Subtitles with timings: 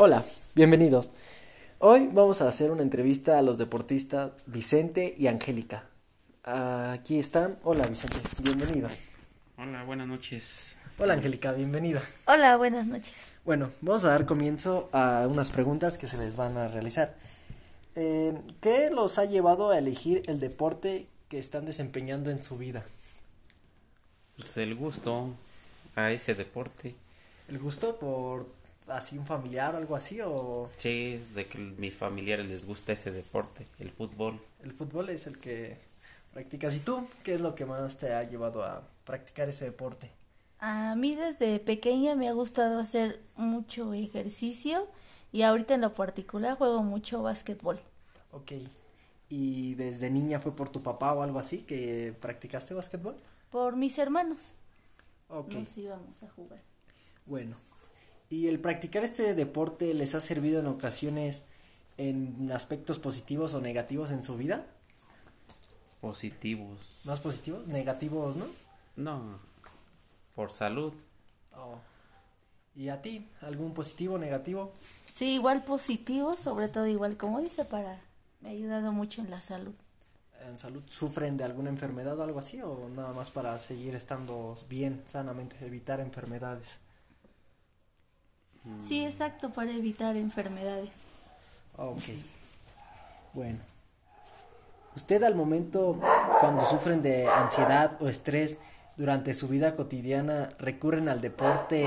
[0.00, 1.10] Hola, bienvenidos.
[1.80, 5.86] Hoy vamos a hacer una entrevista a los deportistas Vicente y Angélica.
[6.44, 7.58] Aquí están.
[7.64, 8.88] Hola Vicente, bienvenido.
[9.56, 10.76] Hola, buenas noches.
[10.98, 12.04] Hola Angélica, bienvenida.
[12.26, 13.12] Hola, buenas noches.
[13.44, 17.16] Bueno, vamos a dar comienzo a unas preguntas que se les van a realizar.
[17.96, 22.84] Eh, ¿Qué los ha llevado a elegir el deporte que están desempeñando en su vida?
[24.36, 25.34] Pues el gusto
[25.96, 26.94] a ese deporte.
[27.48, 28.57] ¿El gusto por
[28.90, 33.10] así un familiar o algo así o Sí, de que mis familiares les gusta ese
[33.10, 34.40] deporte, el fútbol.
[34.62, 35.78] el fútbol es el que
[36.32, 36.76] practicas?
[36.76, 40.10] ¿Y tú qué es lo que más te ha llevado a practicar ese deporte?
[40.60, 44.88] A mí desde pequeña me ha gustado hacer mucho ejercicio
[45.32, 47.80] y ahorita en lo particular juego mucho básquetbol.
[48.32, 48.52] Ok.
[49.30, 53.16] ¿Y desde niña fue por tu papá o algo así que practicaste básquetbol?
[53.50, 54.48] Por mis hermanos
[55.28, 55.54] Ok.
[55.54, 56.60] nos íbamos a jugar.
[57.26, 57.56] Bueno.
[58.30, 61.44] ¿Y el practicar este deporte les ha servido en ocasiones
[61.96, 64.66] en aspectos positivos o negativos en su vida?
[66.00, 67.00] Positivos.
[67.04, 67.66] ¿Más positivos?
[67.66, 68.46] Negativos, ¿no?
[68.96, 69.38] No,
[70.34, 70.92] por salud.
[71.56, 71.78] Oh.
[72.76, 73.26] ¿Y a ti?
[73.40, 74.72] ¿Algún positivo o negativo?
[75.12, 78.00] Sí, igual positivo, sobre todo igual como dice para
[78.40, 79.74] me ha ayudado mucho en la salud.
[80.46, 82.60] ¿En salud sufren de alguna enfermedad o algo así?
[82.62, 86.78] ¿O nada más para seguir estando bien, sanamente, evitar enfermedades?
[88.86, 90.90] Sí, exacto, para evitar enfermedades.
[91.76, 92.02] Ok.
[93.34, 93.58] Bueno.
[94.96, 96.00] ¿Usted al momento,
[96.40, 98.58] cuando sufren de ansiedad o estrés
[98.96, 101.86] durante su vida cotidiana, recurren al deporte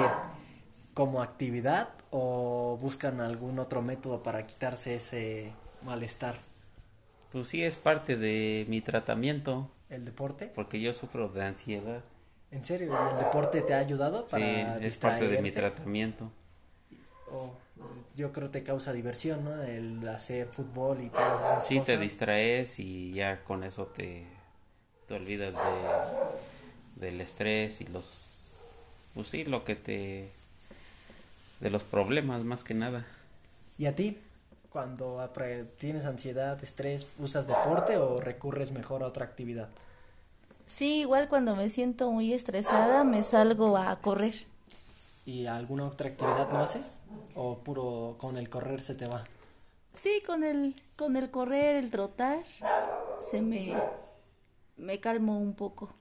[0.94, 5.52] como actividad o buscan algún otro método para quitarse ese
[5.83, 6.35] malestar?
[7.31, 10.52] Pues sí, es parte de mi tratamiento, ¿El deporte?
[10.56, 12.02] porque yo sufro de ansiedad.
[12.50, 12.94] ¿En serio?
[12.94, 16.31] ¿Y el deporte te ha ayudado Sí, para es parte de mi tratamiento.
[17.33, 17.53] O
[18.15, 19.63] yo creo te causa diversión, ¿no?
[19.63, 24.27] El hacer fútbol y todas esas Sí, te distraes y ya con eso te,
[25.07, 28.28] te olvidas de, del estrés y los...
[29.13, 30.31] Pues sí, lo que te...
[31.59, 33.06] De los problemas más que nada.
[33.77, 34.17] ¿Y a ti?
[34.72, 35.29] Cuando
[35.77, 39.69] tienes ansiedad, estrés, ¿usas deporte o recurres mejor a otra actividad?
[40.67, 44.33] Sí, igual cuando me siento muy estresada me salgo a correr.
[45.25, 46.97] ¿Y alguna otra actividad no haces?
[47.36, 49.24] ¿O puro con el correr se te va?
[49.94, 52.44] Sí, con el, con el correr, el trotar,
[53.19, 53.75] se me,
[54.78, 55.94] me calmo un poco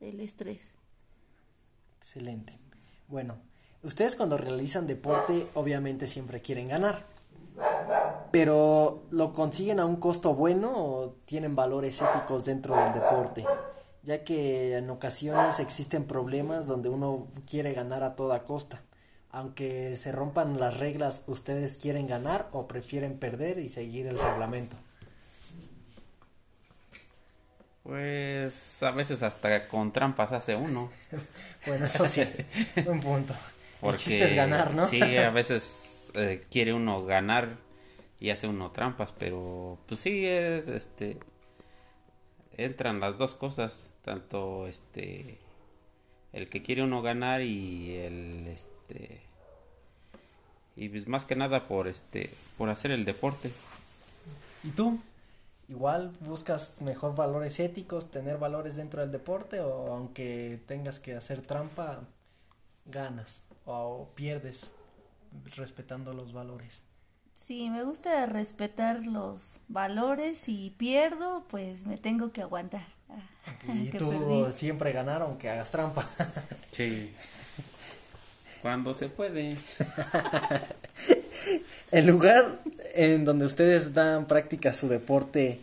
[0.00, 0.72] el estrés.
[1.98, 2.58] Excelente.
[3.08, 3.38] Bueno,
[3.82, 7.04] ustedes cuando realizan deporte obviamente siempre quieren ganar.
[8.30, 13.46] Pero ¿lo consiguen a un costo bueno o tienen valores éticos dentro del deporte?
[14.02, 18.82] Ya que en ocasiones existen problemas donde uno quiere ganar a toda costa.
[19.30, 24.76] Aunque se rompan las reglas, ¿ustedes quieren ganar o prefieren perder y seguir el reglamento?
[27.82, 30.90] Pues a veces hasta con trampas hace uno.
[31.66, 32.22] Bueno, eso sí,
[32.86, 33.34] un punto.
[33.86, 34.86] El Porque chiste es ganar, ¿no?
[34.86, 37.58] Sí, a veces eh, quiere uno ganar
[38.20, 41.18] y hace uno trampas, pero pues sí es este
[42.56, 45.38] entran las dos cosas, tanto este
[46.32, 48.77] el que quiere uno ganar y el este
[50.78, 53.50] y pues más que nada por este por hacer el deporte.
[54.64, 54.98] ¿Y tú?
[55.68, 61.42] Igual buscas mejor valores éticos, tener valores dentro del deporte o aunque tengas que hacer
[61.42, 62.00] trampa,
[62.86, 64.70] ganas o pierdes
[65.56, 66.80] respetando los valores.
[67.34, 72.86] Sí, me gusta respetar los valores y pierdo, pues me tengo que aguantar.
[73.10, 73.20] Ah,
[73.74, 74.52] Y que tú perdí.
[74.52, 76.08] siempre ganar aunque hagas trampa.
[76.72, 77.12] Sí.
[78.62, 79.56] Cuando se puede.
[81.90, 82.60] El lugar
[82.94, 85.60] en donde ustedes dan práctica a su deporte,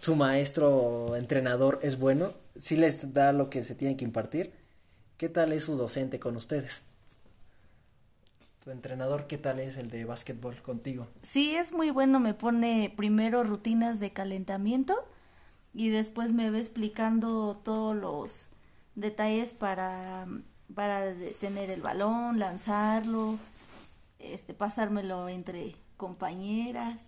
[0.00, 4.52] su maestro o entrenador es bueno, si les da lo que se tiene que impartir.
[5.16, 6.82] ¿Qué tal es su docente con ustedes?
[8.64, 11.08] Tu entrenador, ¿qué tal es el de básquetbol contigo?
[11.22, 14.94] Sí, es muy bueno, me pone primero rutinas de calentamiento
[15.74, 18.48] y después me va explicando todos los
[18.94, 20.26] detalles para,
[20.74, 23.38] para detener el balón, lanzarlo,
[24.18, 26.98] este, pasármelo entre compañeras.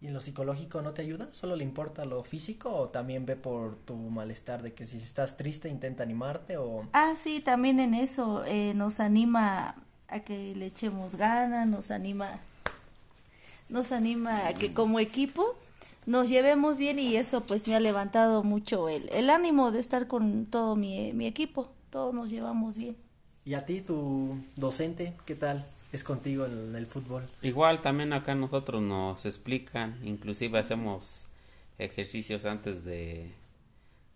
[0.00, 1.28] ¿Y en lo psicológico no te ayuda?
[1.32, 5.36] ¿Solo le importa lo físico o también ve por tu malestar de que si estás
[5.36, 6.86] triste intenta animarte o...
[6.94, 9.74] Ah, sí, también en eso eh, nos anima
[10.08, 12.40] a que le echemos ganas, nos anima,
[13.68, 15.54] nos anima a que como equipo
[16.06, 20.06] nos llevemos bien y eso pues me ha levantado mucho el, el ánimo de estar
[20.06, 22.96] con todo mi, mi equipo, todos nos llevamos bien.
[23.44, 25.66] ¿Y a ti, tu docente, qué tal?
[25.92, 27.24] es contigo en el fútbol.
[27.42, 31.26] Igual también acá nosotros nos explican, inclusive hacemos
[31.78, 33.32] ejercicios antes de,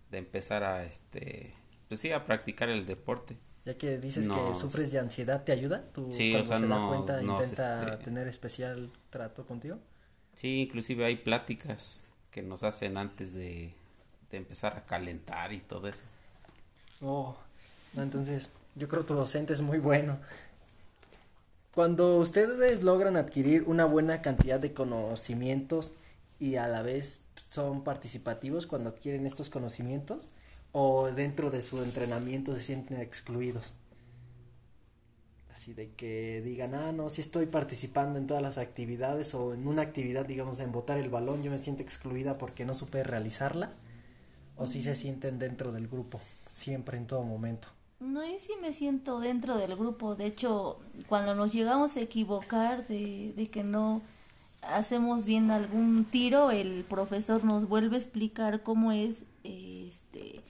[0.09, 1.53] de empezar a este
[1.89, 3.35] pues sí a practicar el deporte.
[3.65, 5.83] Ya que dices que Nos- sufres de ansiedad, ¿te ayuda?
[5.91, 9.45] ¿Tú Sí, cuando o sea, se da no- cuenta nos, intenta este- tener especial trato
[9.45, 9.77] contigo?
[10.35, 11.99] Sí, inclusive hay pláticas
[12.31, 13.73] que nos hacen antes de,
[14.31, 16.03] de empezar a calentar y todo eso.
[17.01, 17.35] Oh,
[18.03, 20.17] entonces yo creo que tu docente es muy bueno.
[21.73, 25.91] Cuando ustedes logran adquirir una buena cantidad de conocimientos
[26.39, 27.19] y a la vez
[27.49, 30.23] son participativos cuando adquieren estos conocimientos
[30.71, 33.73] o dentro de su entrenamiento se sienten excluidos.
[35.51, 39.67] Así de que digan, ah, no, si estoy participando en todas las actividades o en
[39.67, 43.71] una actividad, digamos, en botar el balón, yo me siento excluida porque no supe realizarla.
[44.57, 46.19] O si se sienten dentro del grupo,
[46.53, 47.69] siempre, en todo momento.
[47.99, 50.15] No, yo sí me siento dentro del grupo.
[50.15, 54.01] De hecho, cuando nos llegamos a equivocar de, de que no
[54.61, 60.41] hacemos bien algún tiro, el profesor nos vuelve a explicar cómo es, este,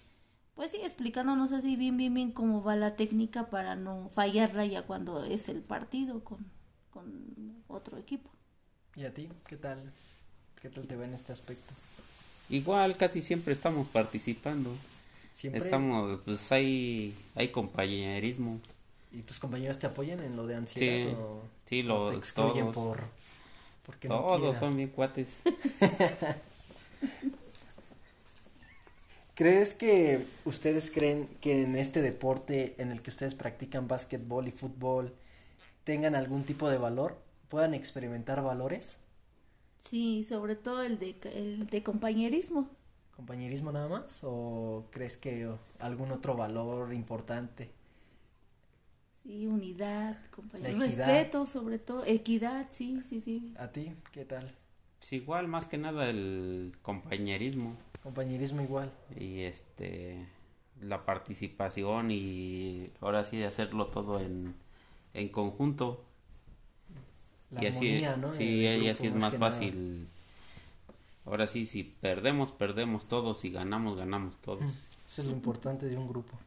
[0.56, 4.84] pues sí, explicándonos así bien, bien, bien cómo va la técnica para no fallarla ya
[4.84, 6.46] cuando es el partido con,
[6.92, 8.30] con otro equipo.
[8.96, 9.30] ¿Y a ti?
[9.48, 9.92] ¿Qué tal?
[10.62, 11.74] ¿Qué tal te va en este aspecto?
[12.50, 14.72] Igual casi siempre estamos participando.
[15.36, 15.60] Siempre.
[15.62, 18.62] Estamos, pues hay, hay compañerismo.
[19.12, 21.10] ¿Y tus compañeros te apoyan en lo de ansiedad?
[21.10, 22.98] Sí, o, sí, o los- te excluyen todos.
[22.98, 23.04] por.
[23.86, 25.28] Porque Todos son bien cuates.
[29.36, 34.52] ¿Crees que ustedes creen que en este deporte en el que ustedes practican básquetbol y
[34.52, 35.14] fútbol
[35.84, 37.18] tengan algún tipo de valor?
[37.50, 38.96] ¿Puedan experimentar valores?
[39.80, 42.70] Sí, sobre todo el de, el de compañerismo.
[43.16, 44.20] ¿Compañerismo nada más?
[44.24, 47.72] ¿O crees que algún otro valor importante?
[49.24, 53.56] Sí, unidad, compañerismo, respeto, sobre todo, equidad, sí, sí, sí.
[53.58, 53.94] ¿A ti?
[54.12, 54.56] ¿Qué tal?
[55.00, 58.92] Pues igual, más que nada el compañerismo Compañerismo igual.
[59.16, 60.28] y este
[60.82, 64.56] la participación y ahora sí hacerlo todo en,
[65.14, 66.04] en conjunto.
[67.52, 68.32] La y así, armonía, ¿no?
[68.32, 70.08] sí, y así es más fácil.
[71.26, 74.64] Ahora sí, si perdemos, perdemos todos, si ganamos, ganamos todos.
[75.08, 76.38] Eso es lo importante de un grupo.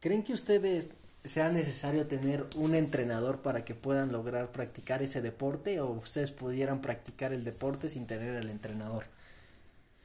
[0.00, 0.92] ¿Creen que ustedes
[1.24, 6.80] sea necesario tener un entrenador para que puedan lograr practicar ese deporte o ustedes pudieran
[6.80, 9.06] practicar el deporte sin tener el entrenador?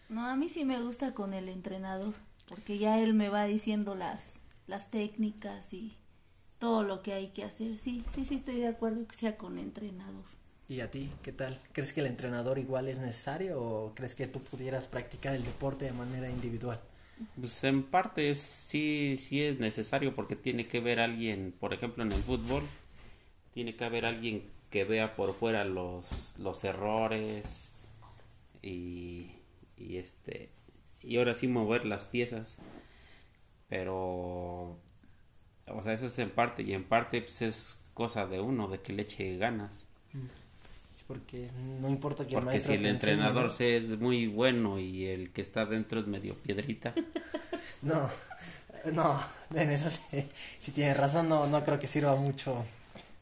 [0.09, 2.13] No, a mí sí me gusta con el entrenador,
[2.50, 4.33] porque ya él me va diciendo las,
[4.68, 5.95] las técnicas y
[6.59, 7.77] todo lo que hay que hacer.
[7.77, 10.25] Sí, sí, sí, estoy de acuerdo que sea con entrenador.
[10.71, 11.59] ¿Y a ti qué tal?
[11.73, 15.83] ¿Crees que el entrenador igual es necesario o crees que tú pudieras practicar el deporte
[15.83, 16.79] de manera individual?
[17.39, 22.03] Pues en parte es- sí, sí es necesario porque tiene que ver alguien, por ejemplo
[22.03, 22.63] en el fútbol,
[23.53, 27.69] tiene que haber alguien que vea por fuera los, los errores
[28.62, 29.31] y,
[29.77, 30.50] y este
[31.03, 32.57] y ahora sí mover las piezas.
[33.69, 34.77] Pero
[35.67, 38.81] o sea, eso es en parte y en parte pues es cosa de uno, de
[38.81, 39.85] que le eche ganas.
[41.07, 41.50] Porque
[41.81, 45.06] no importa que el Porque maestro si el enseñe, entrenador se es muy bueno y
[45.06, 47.00] el que está dentro es medio piedrita,
[47.81, 48.09] No,
[48.94, 49.19] no,
[49.56, 52.65] en eso sí, si tienes razón, no, no creo que sirva mucho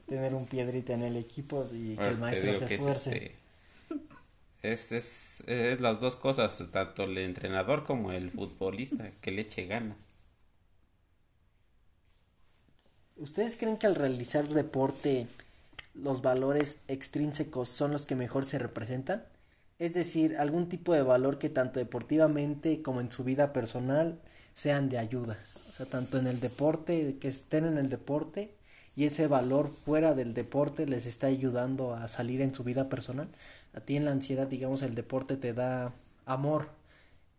[0.07, 3.17] tener un piedrita en el equipo y que Ahora el maestro se que es, esfuerce.
[3.17, 3.35] este,
[4.61, 9.65] es, es, es las dos cosas, tanto el entrenador como el futbolista, que le eche
[9.65, 9.97] ganas.
[13.17, 15.27] ¿Ustedes creen que al realizar deporte
[15.93, 19.23] los valores extrínsecos son los que mejor se representan?
[19.79, 24.19] Es decir, algún tipo de valor que tanto deportivamente como en su vida personal
[24.53, 25.37] sean de ayuda.
[25.69, 28.51] O sea, tanto en el deporte, que estén en el deporte
[28.95, 33.29] y ese valor fuera del deporte les está ayudando a salir en su vida personal.
[33.73, 35.93] A ti en la ansiedad, digamos, el deporte te da
[36.25, 36.67] amor.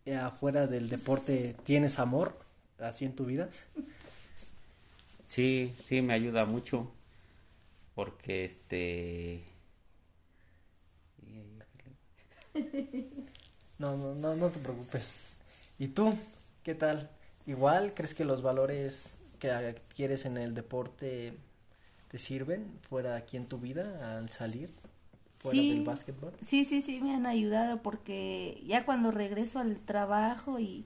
[0.05, 2.35] Eh, afuera del deporte tienes amor,
[2.79, 3.49] así en tu vida.
[5.27, 6.91] Sí, sí, me ayuda mucho,
[7.95, 9.43] porque este...
[13.79, 15.13] No, no, no, no te preocupes.
[15.79, 16.15] ¿Y tú?
[16.63, 17.09] ¿Qué tal?
[17.47, 21.33] ¿Igual crees que los valores que adquieres en el deporte
[22.09, 24.69] te sirven fuera aquí en tu vida al salir?
[25.39, 25.69] Fuera Sí.
[25.73, 26.33] del básquetbol.
[26.43, 30.85] Sí, sí, sí, me han ayudado porque ya cuando regreso al trabajo y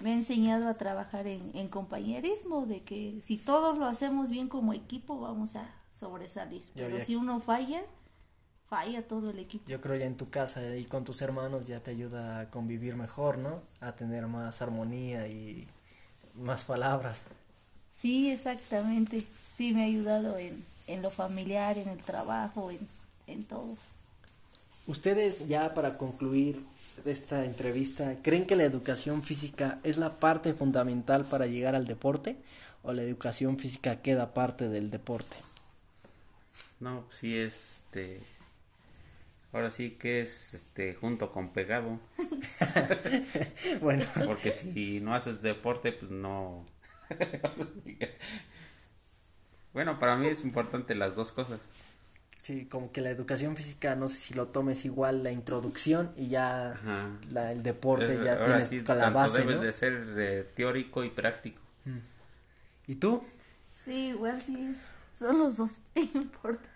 [0.00, 4.48] me ha enseñado a trabajar en, en compañerismo, de que si todos lo hacemos bien
[4.48, 6.62] como equipo vamos a sobresalir.
[6.74, 7.04] Pero ya.
[7.04, 7.82] si uno falla,
[8.68, 9.64] falla todo el equipo.
[9.68, 12.96] Yo creo ya en tu casa y con tus hermanos ya te ayuda a convivir
[12.96, 13.60] mejor, ¿no?
[13.80, 15.66] A tener más armonía y
[16.34, 17.22] más palabras.
[17.92, 19.24] Sí, exactamente.
[19.56, 22.86] Sí, me ha ayudado en, en lo familiar, en el trabajo, en,
[23.26, 23.76] en todo.
[24.86, 26.62] Ustedes, ya para concluir
[27.04, 32.36] esta entrevista, ¿creen que la educación física es la parte fundamental para llegar al deporte
[32.82, 35.36] o la educación física queda parte del deporte?
[36.80, 38.20] No, sí es este
[39.52, 41.98] ahora sí que es este junto con pegado.
[43.80, 46.64] bueno, porque si no haces deporte, pues no
[49.72, 51.60] Bueno, para mí es importante las dos cosas.
[52.46, 56.28] Sí, como que la educación física, no sé si lo tomes igual la introducción y
[56.28, 56.80] ya
[57.32, 61.60] la, el deporte ya tienes la base, debes de ser de teórico y práctico.
[61.86, 61.98] Mm.
[62.86, 63.24] ¿Y tú?
[63.84, 64.72] Sí, igual sí,
[65.12, 66.70] son los dos importantes.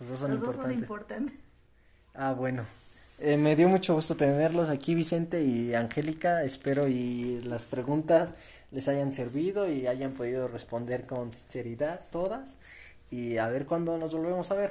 [0.00, 1.36] Los dos son, los Dos son importantes.
[2.14, 2.66] Ah, bueno.
[3.20, 6.42] Eh, me dio mucho gusto tenerlos aquí, Vicente y Angélica.
[6.42, 8.34] Espero y las preguntas
[8.72, 12.56] les hayan servido y hayan podido responder con sinceridad todas
[13.10, 14.70] y a ver cuándo nos volvemos a ver.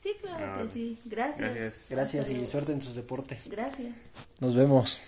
[0.00, 0.98] Sí, claro que ah, sí.
[1.04, 1.54] Gracias.
[1.54, 1.86] Gracias.
[1.90, 3.48] Gracias y suerte en sus deportes.
[3.48, 3.94] Gracias.
[4.40, 5.00] Nos vemos.